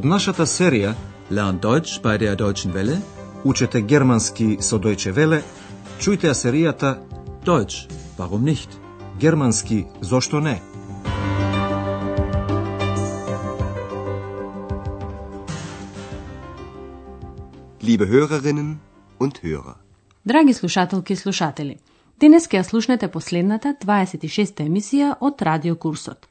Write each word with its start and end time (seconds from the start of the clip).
Од 0.00 0.06
нашата 0.08 0.46
серија 0.48 0.94
Lern 1.28 1.58
Deutsch 1.60 2.00
bei 2.00 2.16
der 2.18 2.36
Deutschen 2.36 2.72
Welle. 2.72 2.94
Учете 3.44 3.82
германски 3.82 4.56
со 4.60 4.78
Deutsche 4.78 5.12
Welle, 5.12 5.42
чујте 6.00 6.30
ја 6.30 6.32
серијата 6.34 6.94
Deutsch, 7.44 7.84
warum 8.16 8.40
nicht? 8.40 8.70
Германски 9.20 9.84
зошто 10.00 10.40
не? 10.40 10.56
Liebe 17.82 18.06
Hörerinnen 18.08 18.76
und 19.18 19.42
Hörer. 19.42 19.76
Драги 20.24 20.54
слушателки 20.54 21.12
и 21.12 21.16
слушатели, 21.16 21.76
денес 22.20 22.48
ќе 22.48 22.56
ја 22.56 22.62
слушнете 22.62 23.08
последната 23.08 23.76
26-та 23.84 24.64
емисија 24.64 25.14
од 25.20 25.42
радиокурсот. 25.42 26.29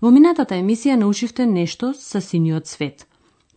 Во 0.00 0.10
минатата 0.10 0.56
емисија 0.60 0.96
научивте 1.00 1.46
нешто 1.46 1.92
со 1.94 2.20
синиот 2.20 2.66
свет. 2.66 3.06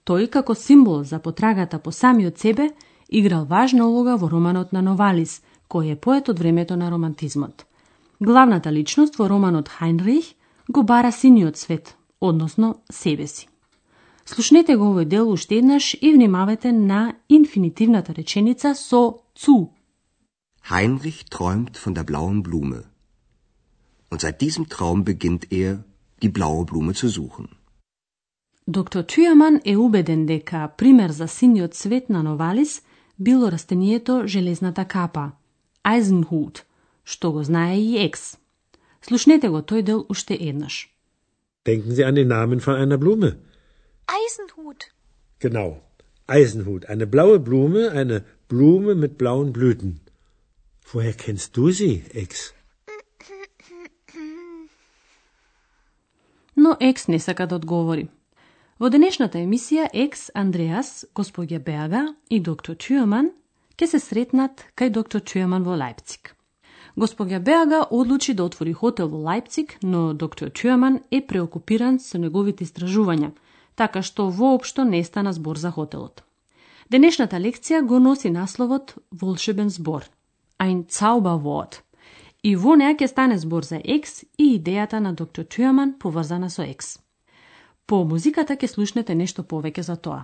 Тој, 0.08 0.30
како 0.32 0.56
символ 0.56 1.04
за 1.04 1.20
потрагата 1.20 1.80
по 1.80 1.92
самиот 1.92 2.40
себе, 2.40 2.70
играл 3.10 3.46
важна 3.46 3.88
улога 3.88 4.16
во 4.18 4.30
романот 4.30 4.72
на 4.72 4.82
Новалис, 4.82 5.42
кој 5.70 5.94
е 5.94 5.96
поет 5.96 6.30
од 6.30 6.40
времето 6.40 6.78
на 6.78 6.90
романтизмот. 6.92 7.66
Главната 8.20 8.72
личност 8.72 9.16
во 9.16 9.28
романот 9.30 9.70
Хайнрих 9.70 10.34
го 10.70 10.84
бара 10.84 11.12
синиот 11.12 11.58
свет, 11.58 11.98
односно 12.22 12.82
себе 12.92 13.28
си. 13.28 13.48
Слушнете 14.26 14.76
го 14.78 14.94
овој 14.94 15.06
дел 15.06 15.30
уште 15.32 15.58
еднаш 15.58 15.94
и 15.94 16.14
внимавајте 16.14 16.72
на 16.72 17.16
инфинитивната 17.30 18.14
реченица 18.14 18.76
со 18.76 19.22
цу. 19.36 19.74
Heinrich 20.70 21.26
träumt 21.30 21.78
von 21.78 21.94
der 21.96 22.04
blauen 22.04 22.44
Blume. 22.44 22.84
Und 24.12 24.22
seit 24.22 24.42
diesem 24.42 24.70
Traum 24.70 25.04
beginnt 25.04 25.52
er, 25.52 25.84
die 26.22 26.30
blaue 26.30 26.66
Blume 26.66 26.94
zu 26.94 27.10
suchen. 27.10 27.48
Доктор 28.68 29.04
Тюјаман 29.04 29.62
е 29.66 29.78
убеден 29.78 30.26
дека 30.26 30.70
пример 30.78 31.12
за 31.12 31.28
синиот 31.28 31.74
цвет 31.74 32.10
на 32.10 32.24
Новалис 32.24 32.82
било 33.20 33.52
растението 33.52 34.24
железната 34.26 34.86
капа, 34.86 35.32
Eisenhut, 35.84 36.64
што 37.04 37.32
го 37.32 37.44
знае 37.44 37.80
и 37.82 37.98
Екс. 38.06 38.38
Слушнете 39.02 39.50
го 39.50 39.62
тој 39.62 39.82
дел 39.82 40.06
уште 40.10 40.38
еднаш. 40.40 40.90
Denken 41.66 41.92
Sie 41.96 42.06
an 42.06 42.16
den 42.16 42.28
Namen 42.28 42.60
von 42.60 42.76
einer 42.76 42.98
Blume. 42.98 43.30
Eisenhut. 44.08 44.82
Genau. 45.40 45.82
Eisenhut. 46.28 46.86
Eine 46.86 47.08
blaue 47.08 47.40
Blume, 47.40 47.92
eine 47.92 48.24
Blume 48.48 48.96
mit 48.96 49.18
blauen 49.18 49.52
Blüten. 49.52 50.00
Woher 50.92 51.14
kennst 51.14 51.58
du 51.58 51.72
sie, 51.72 52.04
Ex? 52.14 52.54
Но 56.62 56.76
Екс 56.80 57.12
не 57.12 57.20
сака 57.20 57.48
да 57.48 57.56
одговори. 57.56 58.10
Во 58.80 58.90
денешната 58.92 59.40
емисија 59.40 59.86
Екс, 59.96 60.26
Андреас, 60.36 61.06
господја 61.16 61.60
Беага 61.64 62.02
и 62.30 62.42
доктор 62.44 62.76
Чујаман 62.76 63.30
ќе 63.80 63.88
се 63.88 64.00
сретнат 64.04 64.66
кај 64.76 64.92
доктор 64.92 65.24
Чујаман 65.24 65.64
во 65.64 65.78
Лајпциг. 65.80 66.34
Господја 67.00 67.40
Беага 67.40 67.86
одлучи 67.90 68.36
да 68.36 68.44
отвори 68.44 68.74
хотел 68.74 69.08
во 69.08 69.24
Лајпциг, 69.30 69.78
но 69.84 70.14
доктор 70.14 70.52
Чујаман 70.52 71.00
е 71.12 71.22
преокупиран 71.24 72.00
со 72.04 72.20
неговите 72.20 72.68
истражувања, 72.68 73.32
така 73.76 74.04
што 74.04 74.28
воопшто 74.28 74.84
не 74.84 75.00
стана 75.04 75.32
збор 75.32 75.56
за 75.56 75.72
хотелот. 75.72 76.26
Денешната 76.92 77.40
лекција 77.40 77.86
го 77.88 78.04
носи 78.04 78.30
насловот 78.30 78.98
Волшебен 79.12 79.70
збор, 79.70 80.12
ein 80.60 80.84
Zauberwort. 80.92 81.84
И 82.44 82.56
во 82.56 82.78
неа 82.80 82.96
ќе 82.96 83.08
стане 83.12 83.36
збор 83.40 83.66
за 83.68 83.82
X 83.84 84.24
и 84.38 84.54
идејата 84.56 85.00
на 85.04 85.12
доктор 85.14 85.44
Чујаман 85.44 85.98
поврзана 86.00 86.50
со 86.50 86.64
X. 86.64 86.98
По 87.86 88.04
музиката 88.06 88.56
ќе 88.56 88.68
слушнете 88.68 89.16
нешто 89.16 89.44
повеќе 89.44 89.84
за 89.84 89.96
тоа. 89.96 90.24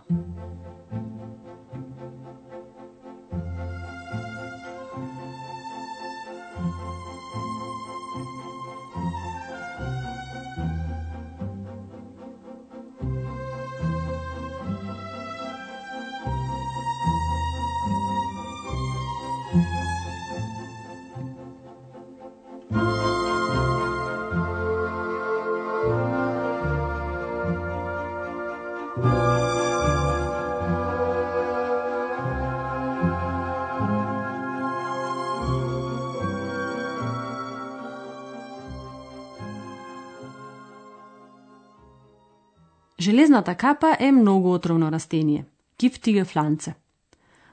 Железната 43.05 43.55
капа 43.55 43.97
е 43.99 44.11
многу 44.11 44.53
отровно 44.53 44.91
растение, 44.91 45.45
кифтиге 45.77 46.23
фланце. 46.25 46.73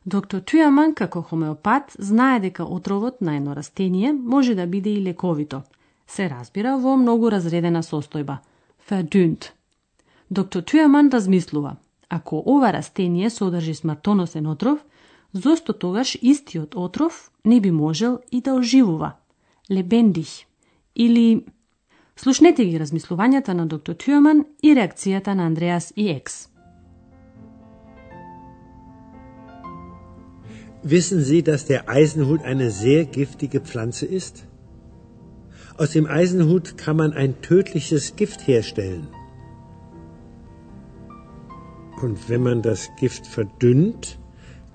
Доктор 0.07 0.41
Тујаман, 0.41 0.95
како 0.97 1.21
хомеопат, 1.21 1.93
знае 1.99 2.39
дека 2.41 2.65
отровот 2.65 3.21
на 3.21 3.35
едно 3.37 3.57
растение 3.57 4.13
може 4.13 4.55
да 4.55 4.67
биде 4.67 4.91
и 4.91 5.03
лековито. 5.03 5.61
Се 6.07 6.31
разбира 6.31 6.79
во 6.79 6.97
многу 6.97 7.29
разредена 7.29 7.83
состојба, 7.83 8.39
verdünnt. 8.89 9.51
Доктор 10.31 10.65
Тујаман 10.65 11.13
размислува, 11.13 11.77
ако 12.09 12.43
ова 12.47 12.73
растение 12.73 13.31
содржи 13.31 13.75
смртоносен 13.75 14.47
отров, 14.47 14.79
зошто 15.33 15.73
тогаш 15.73 16.17
истиот 16.23 16.75
отров 16.75 17.31
не 17.45 17.61
би 17.61 17.71
можел 17.71 18.19
и 18.31 18.41
да 18.41 18.55
оживува? 18.55 19.13
Лебендих. 19.71 20.47
Или 20.97 21.45
Слушнете 22.22 22.66
ги 22.66 22.80
размислувањата 22.80 23.54
на 23.54 23.68
доктор 23.68 23.94
Тюеман 23.94 24.46
и 24.64 24.74
реакцијата 24.74 25.34
на 25.34 25.46
Андреас 25.46 25.94
и 25.96 26.10
Екс. 26.10 26.50
Wissen 30.84 31.22
Sie, 31.22 31.44
dass 31.44 31.66
der 31.66 31.90
Eisenhut 31.90 32.42
eine 32.44 32.72
sehr 32.72 33.06
giftige 33.06 33.60
Pflanze 33.60 34.06
ist? 34.06 34.46
Aus 35.78 35.92
dem 35.92 36.08
Eisenhut 36.08 36.78
kann 36.78 36.98
man 36.98 37.14
ein 37.14 37.42
tödliches 37.42 38.16
Gift 38.16 38.48
herstellen. 38.48 39.08
Und 42.02 42.30
wenn 42.30 42.42
man 42.42 42.62
das 42.62 42.90
Gift 43.00 43.28
verdünnt, 43.28 44.18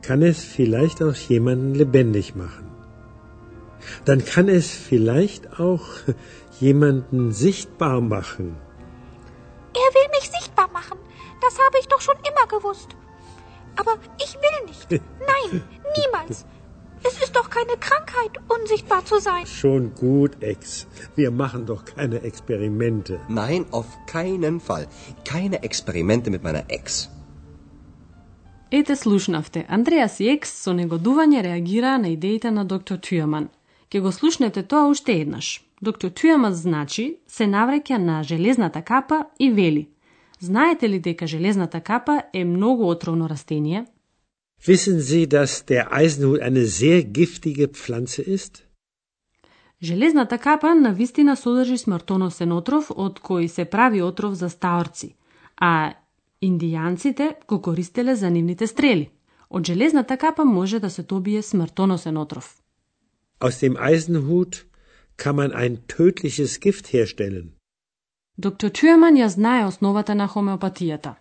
kann 0.03 0.23
es 0.23 0.45
vielleicht 0.45 1.03
auch 1.03 1.15
jemanden 1.15 1.75
lebendig 1.75 2.35
machen. 2.35 2.67
Dann 4.05 4.25
kann 4.25 4.49
es 4.49 4.71
vielleicht 4.71 5.61
auch 5.61 5.87
jemanden 6.61 7.33
sichtbar 7.33 8.01
machen. 8.01 8.57
Er 9.75 9.91
will 9.97 10.09
mich 10.17 10.31
sichtbar 10.31 10.69
machen. 10.79 10.99
Das 11.41 11.59
habe 11.65 11.79
ich 11.81 11.89
doch 11.89 12.01
schon 12.01 12.19
immer 12.31 12.47
gewusst. 12.55 12.91
Aber 13.77 13.95
ich 14.25 14.33
will 14.43 14.59
nicht. 14.67 14.89
Nein, 15.33 15.63
niemals. 15.97 16.45
Es 17.05 17.21
ist 17.21 17.35
doch 17.35 17.51
keine 17.51 17.77
Krankheit, 17.87 18.33
unsichtbar 18.49 19.05
zu 19.05 19.19
sein. 19.19 19.45
Schon 19.47 19.95
gut, 19.95 20.41
Ex. 20.41 20.87
Wir 21.17 21.31
machen 21.31 21.67
doch 21.67 21.85
keine 21.85 22.23
Experimente. 22.23 23.19
Nein, 23.29 23.67
auf 23.73 23.89
keinen 24.07 24.61
Fall. 24.61 24.87
Keine 25.25 25.63
Experimente 25.65 26.31
mit 26.31 26.43
meiner 26.45 26.65
Ex. 26.69 27.09
Ете 28.71 28.97
слушнавте, 28.97 29.67
Андреас 29.69 30.21
и 30.21 30.31
Екс 30.33 30.49
со 30.65 30.73
негодување 30.73 31.43
реагираа 31.45 31.99
на 31.99 32.15
идеите 32.15 32.51
на 32.51 32.65
доктор 32.65 32.97
Тюјаман. 32.97 33.51
Ке 33.91 34.01
го 34.01 34.13
слушнете 34.13 34.63
тоа 34.63 34.89
уште 34.89 35.13
еднаш. 35.21 35.61
Доктор 35.82 36.10
Тюјаман 36.10 36.52
значи 36.52 37.20
се 37.28 37.46
навреќа 37.46 37.98
на 37.98 38.24
железната 38.24 38.82
капа 38.82 39.26
и 39.40 39.52
вели. 39.52 39.90
Знаете 40.40 40.90
ли 40.90 41.00
дека 41.00 41.28
железната 41.28 41.82
капа 41.82 42.24
е 42.34 42.46
многу 42.46 42.90
отровно 42.90 43.30
растение? 43.30 43.86
Wissen 44.68 45.00
Sie, 45.00 45.28
dass 45.28 45.66
der 45.66 45.88
Eisenhut 45.92 46.42
eine 46.42 46.66
sehr 46.66 47.02
giftige 47.04 47.68
Pflanze 47.68 48.22
ist? 48.22 48.64
Железната 49.82 50.38
капа 50.38 50.76
на 50.76 50.94
вистина 50.94 51.36
содржи 51.36 51.78
смртоносен 51.78 52.52
отров 52.52 52.90
од 52.90 53.20
кој 53.20 53.48
се 53.48 53.66
прави 53.66 54.02
отров 54.02 54.34
за 54.34 54.50
стаорци, 54.50 55.16
а 55.62 55.94
индијанците 56.42 57.36
го 57.48 57.62
користеле 57.62 58.16
за 58.16 58.30
нивните 58.30 58.68
стрели. 58.68 59.10
Од 59.50 59.66
железната 59.66 60.18
капа 60.18 60.46
може 60.46 60.80
да 60.80 60.90
се 60.90 61.04
добие 61.04 61.42
смртоносен 61.42 62.18
отров. 62.18 62.62
Aus 63.40 63.62
dem 63.62 63.78
Eisenhut 63.78 64.66
kann 65.18 65.36
man 65.36 65.52
ein 65.52 65.78
tödliches 65.88 66.60
Gift 66.60 66.94
herstellen. 66.94 67.48
Доктор 68.38 68.70
Чуеман 68.72 69.16
ја 69.18 69.28
знае 69.28 69.66
основата 69.66 70.16
на 70.16 70.28
хомеопатијата. 70.28 71.14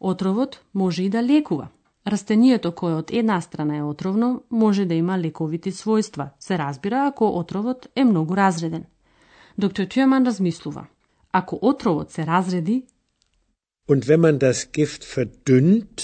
Отровот 0.00 0.60
може 0.74 1.02
и 1.02 1.08
да 1.08 1.22
лекува. 1.22 1.68
Растението 2.06 2.72
кое 2.72 2.94
од 2.94 3.10
една 3.12 3.40
страна 3.40 3.76
е 3.76 3.82
отровно, 3.82 4.42
може 4.50 4.84
да 4.84 4.94
има 4.94 5.18
лековити 5.18 5.72
својства, 5.72 6.28
се 6.40 6.58
разбира 6.58 7.06
ако 7.06 7.38
отровот 7.38 7.88
е 7.96 8.04
многу 8.04 8.36
разреден. 8.36 8.84
Доктор 9.58 9.84
Тюеман 9.84 10.26
размислува. 10.26 10.86
Ако 11.32 11.58
отровот 11.62 12.10
се 12.10 12.26
разреди, 12.26 12.84
Und 13.88 14.04
wenn 14.04 14.20
man 14.20 14.38
das 14.38 14.52
Gift 14.52 15.04
verdünnt, 15.04 16.02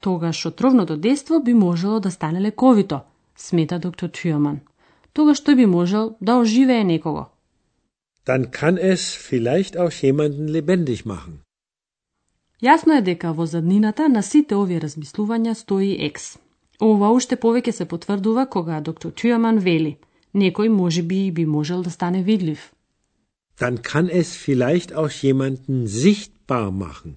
Тогаш 0.00 0.46
отровното 0.46 0.96
действо 0.96 1.42
би 1.42 1.54
можело 1.54 2.00
да 2.00 2.10
стане 2.10 2.40
лековито, 2.40 3.00
смета 3.36 3.78
доктор 3.78 4.08
Тюрман. 4.08 4.60
Тогаш 5.14 5.40
тој 5.40 5.54
би 5.56 5.66
можел 5.66 6.16
да 6.20 6.40
оживее 6.42 6.84
некого. 6.84 7.30
dann 8.24 8.50
kann 8.50 8.76
es 8.76 9.14
vielleicht 9.14 9.76
auch 9.76 9.92
jemanden 9.92 10.48
lebendig 10.48 11.04
machen. 11.04 11.40
Јасно 12.62 12.98
е 12.98 13.02
дека 13.02 13.32
во 13.32 13.46
заднината 13.46 14.08
на 14.08 14.22
сите 14.22 14.56
овие 14.56 14.80
размислувања 14.80 15.54
стои 15.54 15.92
екс. 16.06 16.38
Ова 16.80 17.10
уште 17.12 17.36
повеќе 17.36 17.72
се 17.72 17.84
потврдува 17.84 18.46
кога 18.46 18.80
доктор 18.80 19.12
Тюрман 19.12 19.58
вели 19.58 19.96
некој 20.34 20.68
може 20.68 21.02
би 21.02 21.30
би 21.30 21.46
можел 21.46 21.82
да 21.82 21.90
стане 21.90 22.22
видлив. 22.22 22.72
Dann 23.60 23.76
kann 23.78 24.08
es 24.08 24.36
vielleicht 24.36 24.92
auch 24.92 25.10
jemanden 25.22 25.86
sichtbar 25.86 26.70
machen. 26.70 27.14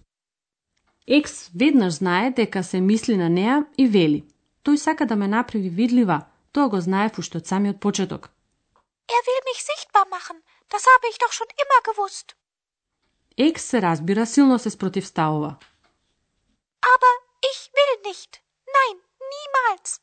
Екс 1.07 1.49
веднаш 1.55 1.93
знае 1.93 2.31
дека 2.31 2.63
се 2.63 2.81
мисли 2.81 3.17
на 3.17 3.29
неа 3.29 3.65
и 3.77 3.87
вели. 3.87 4.23
Тој 4.63 4.75
сака 4.75 5.05
да 5.05 5.15
ме 5.15 5.27
направи 5.27 5.69
видлива, 5.69 6.21
тоа 6.57 6.71
го 6.73 6.79
знае 6.81 7.09
уште 7.21 7.37
од 7.37 7.45
самиот 7.51 7.77
почеток. 7.85 8.23
Er 9.15 9.21
will 9.27 9.43
mich 9.49 9.61
sichtbar 9.69 10.05
machen. 10.15 10.37
Das 10.73 10.83
habe 10.91 11.05
ich 11.11 11.17
doch 11.23 11.33
schon 11.37 11.51
immer 11.63 11.81
gewusst. 11.89 12.35
Екс 13.37 13.63
се 13.63 13.81
разбира 13.81 14.25
силно 14.25 14.59
се 14.59 14.69
спротивставува. 14.69 15.55
Aber 16.93 17.13
ich 17.51 17.59
will 17.77 17.95
nicht. 18.09 18.31
Nein, 18.75 18.95
niemals. 19.31 19.99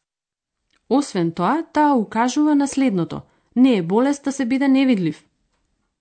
Освен 0.88 1.32
тоа, 1.32 1.66
таа 1.72 1.94
укажува 1.94 2.54
на 2.54 2.68
следното. 2.68 3.20
Не 3.56 3.76
е 3.76 3.82
болест 3.82 4.24
да 4.24 4.32
се 4.32 4.44
биде 4.44 4.68
невидлив. 4.68 5.24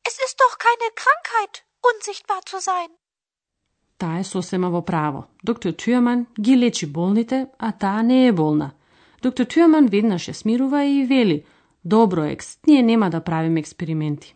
Es 0.10 0.16
ist 0.26 0.38
doch 0.44 0.56
keine 0.66 0.90
Krankheit, 1.02 1.56
unsichtbar 1.90 2.42
zu 2.50 2.58
sein. 2.70 2.90
Таа 3.98 4.20
е 4.20 4.24
сосема 4.24 4.70
во 4.70 4.82
право. 4.86 5.24
Доктор 5.44 5.72
Тюрман 5.72 6.26
ги 6.40 6.58
лечи 6.58 6.86
болните, 6.86 7.48
а 7.60 7.72
таа 7.72 8.04
не 8.04 8.28
е 8.28 8.32
болна. 8.32 8.72
Доктор 9.24 9.46
Тюрман 9.46 9.86
веднаш 9.88 10.28
ја 10.28 10.34
смирува 10.36 10.84
и 10.84 11.06
вели 11.06 11.44
Добро, 11.86 12.24
Екс, 12.24 12.58
ние 12.68 12.84
нема 12.84 13.10
да 13.10 13.22
правиме 13.22 13.60
експерименти. 13.60 14.36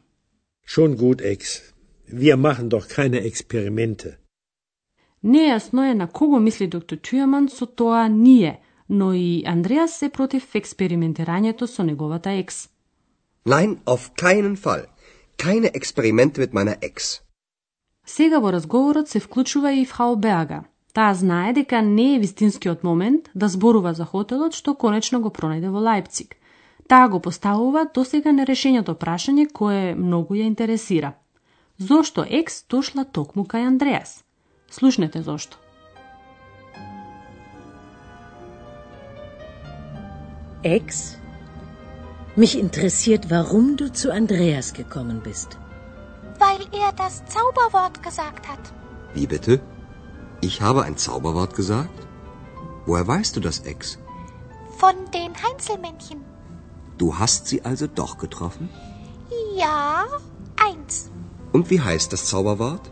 Schon 0.68 0.96
gut, 0.96 1.22
Ex. 1.22 1.74
Wir 2.14 2.36
machen 2.38 2.70
doch 2.70 2.88
keine 2.88 3.20
Experimente. 3.32 4.18
Нејасно 5.24 5.92
е 5.92 5.94
на 5.94 6.08
кого 6.08 6.40
мисли 6.40 6.68
доктор 6.68 6.98
Тюрман 6.98 7.50
со 7.50 7.66
тоа 7.66 8.08
ние, 8.08 8.60
но 8.90 9.14
и 9.14 9.44
Андреас 9.46 10.02
е 10.02 10.10
против 10.10 10.56
експериментирањето 10.56 11.68
со 11.68 11.84
неговата 11.84 12.30
екс. 12.30 12.70
Nein, 13.46 13.78
auf 13.86 14.12
keinen 14.16 14.56
Fall. 14.56 14.86
Keine 15.38 15.72
Experimente 15.74 16.40
mit 16.40 16.54
meiner 16.54 16.78
Ex. 16.82 17.22
Сега 18.06 18.40
во 18.40 18.54
разговорот 18.54 19.10
се 19.10 19.20
вклучува 19.20 19.74
и 19.74 19.86
Фрау 19.86 20.16
Берга. 20.16 20.64
Таа 20.98 21.14
знае 21.14 21.54
дека 21.54 21.78
не 21.86 22.16
е 22.16 22.20
вистинскиот 22.20 22.84
момент 22.84 23.28
да 23.36 23.48
зборува 23.54 23.94
за 23.94 24.06
хотелот 24.06 24.56
што 24.58 24.74
конечно 24.74 25.20
го 25.22 25.30
пронајде 25.30 25.70
во 25.70 25.84
Лајпциг. 25.88 26.34
Таа 26.90 27.10
го 27.14 27.20
поставува 27.22 27.84
досега 27.98 28.34
нерешеното 28.34 28.96
прашање 29.04 29.46
кое 29.60 29.94
многу 29.94 30.34
ја 30.40 30.48
интересира. 30.50 31.14
Зошто 31.78 32.26
екс 32.40 32.66
дошла 32.66 33.06
токму 33.06 33.46
кај 33.46 33.68
Андреас? 33.68 34.24
Слушнете 34.72 35.22
зошто. 35.22 35.62
Ex? 40.64 41.16
Mich 42.36 42.58
interessiert, 42.58 43.30
warum 43.30 43.76
du 43.78 43.94
zu 43.94 44.10
Andreas 44.10 44.74
gekommen 44.74 45.22
bist. 45.22 45.60
Weil 46.40 46.62
er 46.74 46.92
das 46.98 47.24
Zauberwort 47.30 48.02
gesagt 48.02 48.48
hat. 48.50 48.74
Wie 49.14 49.28
bitte? 49.28 49.62
Ich 50.47 50.61
habe 50.61 50.83
ein 50.83 50.97
Zauberwort 50.97 51.55
gesagt? 51.55 51.99
Woher 52.87 53.07
weißt 53.07 53.37
du 53.37 53.41
das, 53.41 53.61
Ex? 53.61 53.99
Von 54.79 54.97
den 55.15 55.33
Heinzelmännchen. 55.45 56.21
Du 56.99 57.19
hast 57.19 57.47
sie 57.47 57.65
also 57.65 57.87
doch 57.87 58.19
getroffen? 58.19 58.69
Ja, 59.57 60.07
eins. 60.57 61.11
Und 61.53 61.71
wie 61.71 61.81
heißt 61.81 62.13
das 62.13 62.27
Zauberwort? 62.27 62.91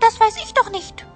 Das 0.00 0.18
weiß 0.20 0.36
ich 0.44 0.52
doch 0.54 0.70
nicht. 0.70 1.06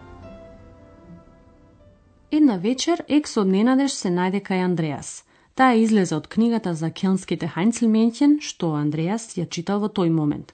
Една 2.30 2.56
вечер 2.56 3.04
Екс 3.08 3.36
од 3.36 3.48
ненадеж 3.48 3.92
се 3.96 4.10
најде 4.12 4.40
кај 4.44 4.64
Андреас. 4.64 5.25
Таа 5.56 5.75
излезе 5.75 6.14
од 6.16 6.28
книгата 6.28 6.75
за 6.75 6.90
келнските 6.90 7.48
Хајнцелменќен, 7.54 8.38
што 8.44 8.75
Андреас 8.76 9.32
ја 9.38 9.48
читал 9.48 9.80
во 9.80 9.88
тој 9.88 10.10
момент. 10.12 10.52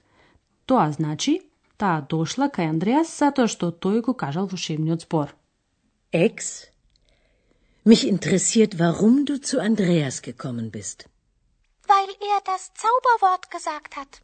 Тоа 0.65 0.91
значи, 0.91 1.41
таа 1.82 2.00
дошла 2.12 2.46
кај 2.56 2.66
Андреас 2.74 3.08
затоа 3.20 3.48
што 3.54 3.70
тој 3.84 3.98
го 4.06 4.12
кажал 4.22 4.46
волшебниот 4.52 5.06
збор. 5.06 5.28
Ex? 6.12 6.66
Mich 7.84 8.04
interessiert, 8.14 8.78
warum 8.80 9.24
du 9.24 9.38
zu 9.48 9.56
Andreas 9.68 10.16
gekommen 10.22 10.70
bist. 10.70 11.08
Weil 11.90 12.10
er 12.32 12.40
das 12.50 12.62
Zauberwort 12.82 13.50
gesagt 13.50 13.96
hat. 13.96 14.22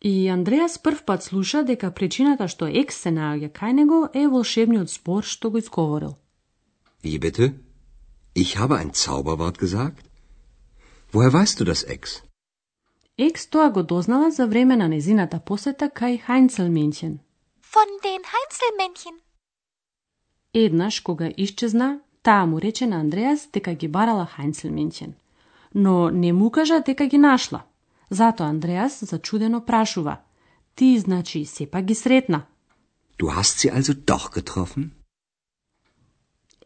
И 0.00 0.28
Андреас 0.28 0.78
прв 0.78 1.04
пат 1.04 1.22
слуша 1.24 1.62
дека 1.64 1.90
причината 1.90 2.48
што 2.48 2.66
Екс 2.66 2.96
се 3.02 3.10
наоѓа 3.10 3.50
кај 3.50 3.72
него 3.80 3.98
е 4.14 4.28
волшебниот 4.28 4.88
збор 4.90 5.24
што 5.24 5.50
го 5.50 5.58
изговорил. 5.58 6.14
Wie 7.02 7.18
bitte? 7.18 7.54
Ich 8.34 8.56
habe 8.58 8.76
ein 8.76 8.92
Zauberwort 8.94 9.58
gesagt? 9.58 10.04
Woher 11.12 11.32
weißt 11.32 11.58
du 11.60 11.64
das, 11.64 11.82
Ex? 11.82 12.22
Екс 13.18 13.50
тоа 13.50 13.70
го 13.70 13.82
дознала 13.82 14.30
за 14.30 14.46
време 14.46 14.76
на 14.76 14.88
незината 14.88 15.40
посета 15.40 15.88
кај 15.90 16.20
Хајнцелменќен. 16.26 17.18
Von 17.74 17.90
den 18.04 18.22
Heinzelmännchen. 18.32 19.14
Еднаш 20.54 21.00
кога 21.00 21.30
исчезна, 21.36 22.00
таа 22.22 22.46
му 22.46 22.60
рече 22.60 22.86
на 22.86 23.00
Андреас 23.00 23.48
дека 23.52 23.74
ги 23.74 23.88
барала 23.88 24.28
Хајнцелменќен. 24.36 25.12
Но 25.74 26.10
не 26.10 26.32
му 26.32 26.50
кажа 26.50 26.80
дека 26.86 27.06
ги 27.06 27.18
нашла. 27.18 27.62
Зато 28.10 28.44
Андреас 28.44 29.04
зачудено 29.04 29.64
прашува. 29.64 30.16
Ти, 30.74 30.98
значи, 30.98 31.44
сепак 31.44 31.84
ги 31.84 31.94
сретна. 31.94 32.42
Du 33.18 33.26
hast 33.26 33.58
sie 33.58 33.72
also 33.72 33.94
doch 33.94 34.30
getroffen? 34.30 34.90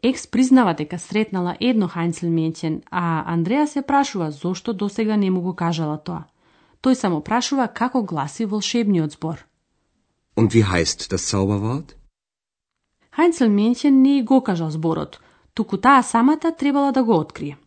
Екс 0.03 0.27
признава 0.27 0.73
дека 0.73 0.99
сретнала 0.99 1.55
едно 1.59 1.87
Хајнцелменќен, 1.87 2.81
а 2.91 3.33
Андреас 3.33 3.71
се 3.71 3.81
прашува 3.81 4.31
зошто 4.31 4.73
досега 4.73 5.17
не 5.17 5.31
му 5.31 5.41
го 5.41 5.55
кажала 5.55 5.97
тоа. 6.03 6.23
Тој 6.83 6.95
само 6.99 7.21
прашува 7.23 7.67
како 7.67 8.03
гласи 8.03 8.45
волшебниот 8.45 9.11
збор. 9.15 9.37
Und 10.35 10.53
wie 10.53 10.65
heißt 10.67 11.07
das 11.11 11.23
Zauberwort? 11.31 11.95
Хајнцелменќен 13.15 14.01
не 14.03 14.17
и 14.19 14.23
го 14.23 14.41
кажал 14.41 14.71
зборот, 14.71 15.19
туку 15.53 15.77
таа 15.77 16.03
самата 16.03 16.51
требала 16.51 16.91
да 16.91 17.03
го 17.03 17.13
открие. 17.13 17.57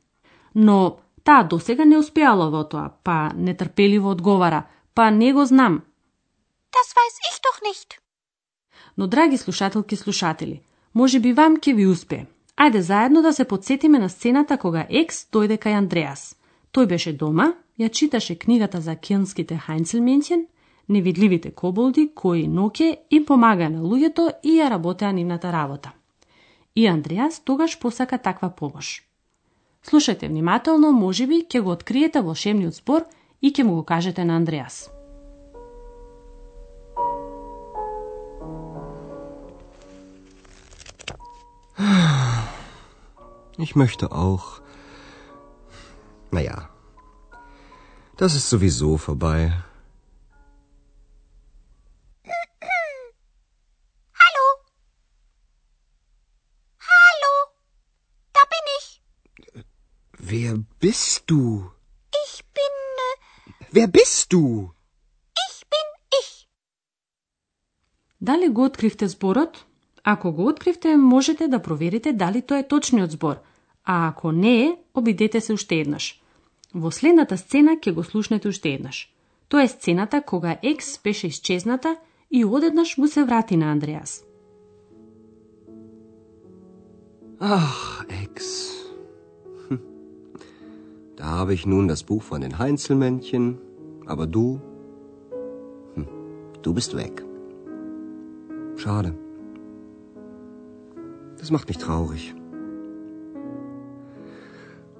Но 0.55 0.99
таа 1.25 1.45
досега 1.45 1.85
не 1.85 1.99
успеала 1.99 2.51
во 2.51 2.65
тоа, 2.65 2.91
па 3.05 3.33
нетрпеливо 3.35 4.11
одговара, 4.11 4.67
па 4.95 5.11
не 5.11 5.33
го 5.33 5.45
знам. 5.47 5.83
Das 6.77 6.89
weiß 6.99 7.17
ich 7.29 7.39
doch 7.47 7.59
nicht. 7.69 8.01
Но, 8.97 9.07
драги 9.07 9.37
слушателки 9.37 9.95
и 9.95 9.99
слушатели, 9.99 10.63
може 10.95 11.21
би 11.21 11.33
вам 11.33 11.57
ќе 11.57 11.75
ви 11.75 11.87
успее. 11.87 12.27
Ајде 12.57 12.79
заедно 12.81 13.23
да 13.23 13.33
се 13.33 13.45
подсетиме 13.45 13.99
на 13.99 14.09
сцената 14.09 14.59
кога 14.59 14.87
Екс 14.91 15.29
дојде 15.33 15.59
кај 15.59 15.79
Андреас. 15.79 16.37
Тој 16.77 16.85
беше 16.87 17.13
дома, 17.17 17.55
ја 17.81 17.89
читаше 17.89 18.35
книгата 18.37 18.83
за 18.85 18.97
кенските 19.01 19.57
Хајнцелменќен, 19.57 20.43
невидливите 20.93 21.51
коболди 21.51 22.11
кои 22.15 22.43
ноќе 22.45 22.89
им 23.11 23.25
помага 23.25 23.71
на 23.73 23.81
луѓето 23.81 24.27
и 24.43 24.59
ја 24.59 24.69
работеа 24.69 25.13
нивната 25.13 25.53
работа. 25.53 25.95
И 26.75 26.87
Андреас 26.87 27.41
тогаш 27.41 27.79
посака 27.81 28.19
таква 28.19 28.51
помош. 28.51 29.03
Слушајте 29.89 30.29
внимателно, 30.29 30.93
може 30.93 31.27
би 31.27 31.47
ќе 31.49 31.63
го 31.65 31.71
откриете 31.71 32.21
волшебниот 32.21 32.75
збор 32.75 33.09
и 33.41 33.53
ќе 33.53 33.63
му 33.65 33.75
го 33.81 33.83
кажете 33.83 34.25
на 34.25 34.37
Андреас. 34.37 34.91
Ich 43.59 43.75
möchte 43.75 44.07
auch. 44.13 44.67
Naja, 46.37 46.59
das 48.21 48.35
ist 48.39 48.47
sowieso 48.51 48.99
vorbei. 48.99 49.41
Hallo? 54.23 54.47
Hallo? 56.93 57.33
Da 58.37 58.43
bin 58.53 58.67
ich. 58.79 58.87
Wer 60.31 60.53
bist 60.85 61.23
du? 61.31 61.71
Ich 62.25 62.35
bin. 62.57 62.75
Äh, 63.07 63.15
Wer 63.77 63.89
bist 63.99 64.31
du? 64.35 64.43
ich 65.47 65.57
bin 65.73 65.89
ich. 66.21 66.31
Дали 68.21 68.49
го 68.49 68.65
откривте 68.65 69.09
зборот? 69.09 69.65
Ако 70.05 70.33
го 70.33 70.47
откривте, 70.47 70.97
можете 70.97 71.49
да 71.49 71.63
проверите 71.63 72.13
дали 72.13 72.43
тоа 72.43 72.59
е 72.59 72.69
точниот 72.69 73.11
збор, 73.11 73.37
а 73.85 74.09
ако 74.09 74.33
не 74.33 74.63
е, 74.63 74.79
обидете 74.95 75.41
се 75.41 75.53
уште 75.53 75.75
еднаш. 75.75 76.23
Во 76.77 76.91
следната 76.93 77.39
сцена 77.41 77.79
ќе 77.81 77.95
го 77.97 78.03
слушнете 78.05 78.51
уште 78.53 78.75
еднаш. 78.77 79.09
Тоа 79.49 79.63
е 79.65 79.69
сцената 79.69 80.21
кога 80.23 80.59
Екс 80.63 81.01
беше 81.05 81.27
исчезната 81.27 81.97
и 82.31 82.45
одеднаш 82.45 82.99
му 82.99 83.09
се 83.09 83.25
врати 83.25 83.57
на 83.57 83.71
Андреас. 83.73 84.25
Ach, 87.41 88.05
Ex. 88.23 88.35
Hm. 89.69 89.81
Da 91.17 91.25
habe 91.39 91.53
ich 91.55 91.67
nun 91.67 91.89
das 91.89 92.03
Buch 92.03 92.25
von 92.31 92.41
den 92.41 92.59
Heinzelmännchen, 92.59 93.59
aber 94.07 94.27
du, 94.27 94.61
hm, 95.95 96.07
du 96.63 96.73
bist 96.73 96.97
weg. 96.97 97.25
Schade. 98.77 99.11
Das 101.39 101.51
macht 101.51 101.69
mich 101.69 101.79
traurig. 101.79 102.35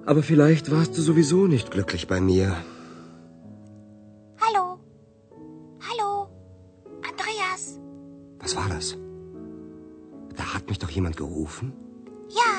Aber 0.06 0.22
vielleicht 0.22 0.70
warst 0.70 0.96
du 0.96 1.02
sowieso 1.02 1.46
nicht 1.46 1.70
glücklich 1.70 2.08
bei 2.08 2.20
mir. 2.20 2.56
Hallo. 4.44 4.64
Hallo. 5.88 6.10
Andreas. 7.10 7.78
Was 8.40 8.56
war 8.56 8.68
das? 8.68 8.96
Da 10.36 10.44
hat 10.54 10.68
mich 10.68 10.78
doch 10.78 10.90
jemand 10.90 11.16
gerufen. 11.16 11.72
Ja, 12.28 12.52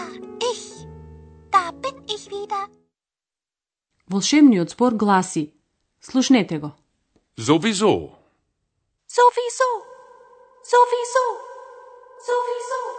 ich. 0.52 0.64
Da 1.52 1.72
bin 1.84 1.96
ich 2.16 2.30
wieder. 2.30 2.62
Волшебниот 4.08 4.70
збор 4.70 4.94
гласи 4.96 5.54
Слушнете 6.02 6.60
го. 6.60 6.74
Sowieso. 7.38 8.12
Sowieso. 9.08 9.70
Sowieso. 10.72 10.72
Sowieso. 10.72 11.26
Sowieso. 12.28 12.97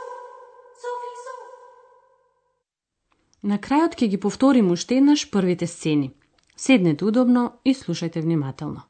На 3.42 3.58
крајот 3.58 3.96
ќе 3.96 4.10
ги 4.12 4.20
повторим 4.20 4.72
уште 4.72 4.98
еднаш 5.00 5.30
првите 5.32 5.68
сцени. 5.68 6.12
Седнете 6.56 7.06
удобно 7.06 7.54
и 7.64 7.74
слушајте 7.74 8.22
внимателно. 8.22 8.89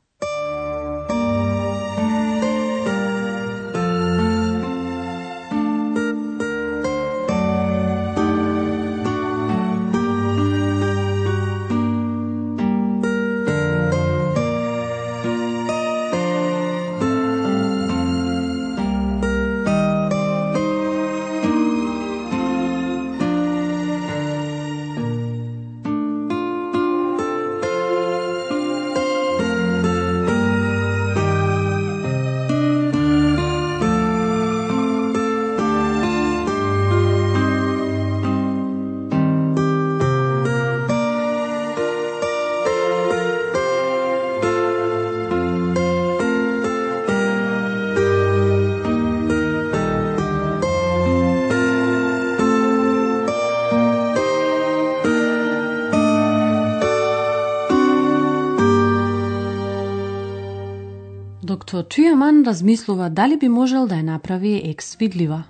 Доктор 61.48 61.82
Тюеман 61.82 62.44
размислува 62.46 63.10
дали 63.10 63.36
би 63.36 63.48
можел 63.48 63.86
да 63.86 63.94
ја 63.94 64.02
направи 64.02 64.62
екс 64.70 64.96
видлива. 65.00 65.44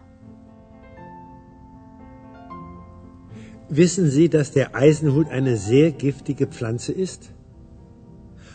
Wissen 3.70 4.06
Sie, 4.10 4.28
dass 4.28 4.52
der 4.52 4.74
Eisenhut 4.74 5.28
eine 5.30 5.56
sehr 5.56 5.90
giftige 5.90 6.46
Pflanze 6.46 6.92
ist? 6.92 7.32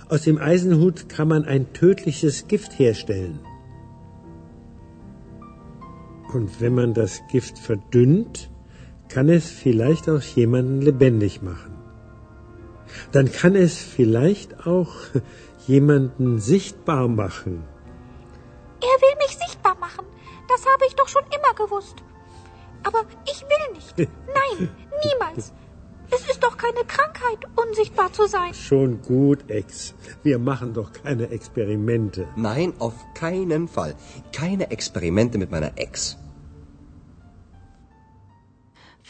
Aus 0.09 0.21
dem 0.24 0.38
Eisenhut 0.38 1.09
kann 1.09 1.27
man 1.27 1.45
ein 1.45 1.74
tödliches 1.74 2.48
Gift 2.48 2.79
herstellen. 2.79 3.39
Und 6.33 6.62
wenn 6.62 6.75
man 6.75 6.93
das 6.93 7.21
Gift 7.31 7.57
verdünnt, 7.57 8.50
kann 9.07 9.29
es 9.29 9.50
vielleicht 9.50 10.09
auch 10.09 10.21
jemanden 10.21 10.81
lebendig 10.81 11.41
machen. 11.41 11.73
Dann 13.12 13.30
kann 13.32 13.54
es 13.54 13.78
vielleicht 13.78 14.66
auch 14.66 14.92
jemanden 15.66 16.38
sichtbar 16.38 17.08
machen. 17.08 17.64
Er 18.80 19.00
will 19.02 19.16
mich 19.18 19.36
sichtbar 19.36 19.76
machen. 19.76 20.04
Das 20.48 20.66
habe 20.66 20.84
ich 20.86 20.94
doch 20.94 21.08
schon 21.08 21.22
immer 21.24 21.54
gewusst. 21.54 21.96
Aber 22.82 23.00
ich 23.24 23.42
will 23.42 23.74
nicht. 23.74 23.98
Nein, 24.26 24.68
niemals. 25.04 25.52
Es 26.10 26.28
ist 26.28 26.44
doch 26.44 26.56
keine 26.56 26.84
Krankheit, 26.86 27.38
unsichtbar 27.56 28.12
zu 28.12 28.26
sein. 28.28 28.52
Schon 28.52 29.00
gut, 29.02 29.50
Ex. 29.50 29.94
Wir 30.22 30.38
machen 30.38 30.74
doch 30.74 30.92
keine 30.92 31.30
Experimente. 31.30 32.28
Nein, 32.36 32.74
auf 32.78 32.94
keinen 33.14 33.68
Fall. 33.68 33.94
Keine 34.32 34.70
Experimente 34.70 35.38
mit 35.38 35.50
meiner 35.50 35.72
Ex. 35.76 36.18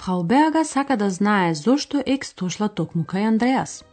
Фрау 0.03 0.23
Берга 0.23 0.63
сака 0.65 0.95
да 0.97 1.09
знае 1.09 1.53
зошто 1.55 1.97
екс 2.05 2.33
дошла 2.33 2.69
токму 2.69 3.03
кај 3.03 3.27
Андреас. 3.27 3.83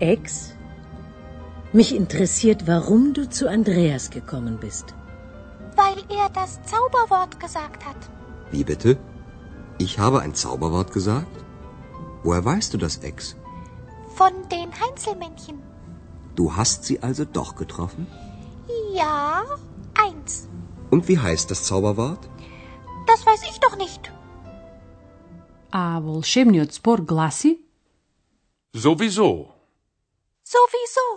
Ex, 0.00 0.54
mich 1.72 1.92
interessiert, 1.94 2.68
warum 2.68 3.12
du 3.14 3.28
zu 3.28 3.48
Andreas 3.48 4.10
gekommen 4.10 4.58
bist. 4.58 4.94
Weil 5.74 5.98
er 6.08 6.28
das 6.30 6.60
Zauberwort 6.62 7.40
gesagt 7.40 7.84
hat. 7.84 7.96
Wie 8.52 8.64
bitte? 8.64 8.96
Ich 9.78 9.98
habe 9.98 10.20
ein 10.20 10.34
Zauberwort 10.34 10.92
gesagt? 10.92 11.36
Woher 12.22 12.44
weißt 12.44 12.74
du 12.74 12.78
das, 12.78 12.98
Ex? 12.98 13.36
Von 14.14 14.32
den 14.50 14.70
Heinzelmännchen. 14.80 15.62
Du 16.36 16.56
hast 16.56 16.84
sie 16.84 17.02
also 17.02 17.24
doch 17.24 17.56
getroffen? 17.56 18.06
Ja, 18.94 19.42
eins. 20.04 20.48
Und 20.93 21.07
wie 21.07 21.17
heißt 21.17 21.49
das 21.49 21.63
Zauberwort? 21.63 22.23
Das 23.07 23.25
weiß 23.25 23.41
ich 23.49 23.57
doch 23.65 23.75
nicht. 23.83 24.01
А 25.71 25.99
волшебниот 26.05 26.71
збор 26.73 26.99
гласи 27.11 27.51
Sowieso. 28.83 29.29
Sowieso. 30.53 31.07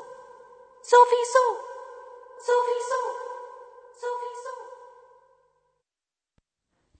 Sowieso. 0.92 1.44
Sowieso. 2.48 3.00
Sowieso. 4.02 4.52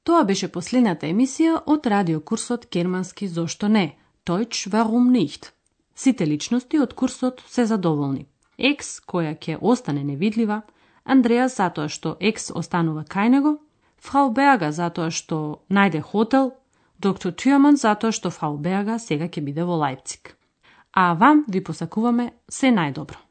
Тоа 0.05 0.25
беше 0.25 0.49
последната 0.53 1.07
емисија 1.07 1.63
од 1.67 1.87
радиокурсот 1.87 2.69
Германски 2.71 3.29
зошто 3.29 3.69
не, 3.69 3.97
Deutsch 4.27 4.69
warum 4.69 5.11
nicht. 5.11 5.53
Сите 5.95 6.27
личности 6.27 6.79
од 6.79 6.95
курсот 6.95 7.43
се 7.49 7.67
задоволни. 7.67 8.27
Екс, 8.59 9.01
која 9.01 9.33
ќе 9.33 9.59
остане 9.61 10.05
невидлива, 10.05 10.63
Андреас 11.07 11.57
затоа 11.57 11.89
што 11.89 12.17
Екс 12.21 12.51
останува 12.51 13.05
кај 13.07 13.31
него, 13.31 13.53
Фрау 14.03 14.33
Берга 14.35 14.73
затоа 14.73 15.11
што 15.11 15.63
најде 15.71 16.03
хотел, 16.03 16.53
доктор 16.99 17.33
Тюрман 17.33 17.77
затоа 17.77 18.13
што 18.13 18.31
Фрау 18.31 18.59
Берга 18.59 18.99
сега 18.99 19.31
ќе 19.31 19.41
биде 19.41 19.65
во 19.65 19.79
Лајпциг. 19.79 20.35
А 20.93 21.15
вам 21.15 21.45
ви 21.49 21.63
посакуваме 21.63 22.33
се 22.49 22.73
најдобро. 22.75 23.23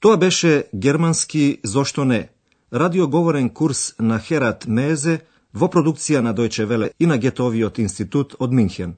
Тоа 0.00 0.16
беше 0.16 0.68
германски 0.72 1.60
Зошто 1.64 2.04
не? 2.04 2.28
Радиоговорен 2.72 3.50
курс 3.50 3.94
на 3.98 4.18
Херат 4.18 4.66
Мезе 4.66 5.20
во 5.52 5.66
продукција 5.66 6.20
на 6.20 6.34
Дојче 6.34 6.66
Веле 6.66 6.90
и 6.98 7.06
на 7.06 7.18
Гетовиот 7.18 7.78
институт 7.78 8.34
од 8.38 8.52
Минхен. 8.52 8.94